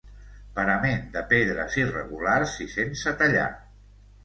Parament 0.53 1.03
de 1.17 1.23
pedres 1.35 1.77
irregulars 1.83 2.57
i 2.67 2.69
sense 2.79 3.17
tallar. 3.23 3.49